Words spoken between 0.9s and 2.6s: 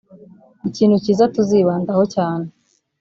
cyiza tuzibandaho cyane